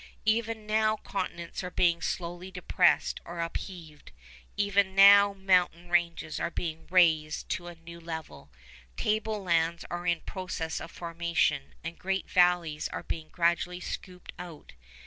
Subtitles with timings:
[0.25, 4.11] Even now continents are being slowly depressed or upheaved,
[4.57, 8.49] even now mountain ranges are being raised to a new level,
[8.97, 14.73] table lands are in process of formation, and great valleys are being gradually scooped out.